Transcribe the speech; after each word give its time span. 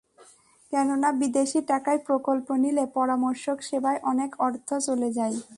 কেননা 0.73 1.09
বিদেশি 1.21 1.59
টাকায় 1.71 1.99
প্রকল্প 2.07 2.47
নিলে 2.63 2.83
পরামর্শক 2.95 3.57
সেবায় 3.67 3.99
অনেক 4.11 4.31
অর্থ 4.41 4.69
চলে 4.87 5.09
যায়। 5.17 5.35